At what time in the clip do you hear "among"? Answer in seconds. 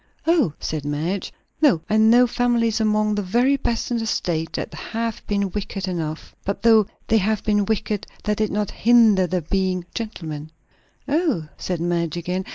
2.81-3.13